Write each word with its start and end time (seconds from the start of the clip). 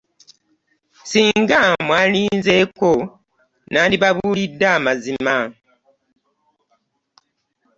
Ssinga 1.01 1.61
mwalinzeeko 1.87 2.91
nandibabuulidde 3.71 4.65
amazima. 4.77 5.35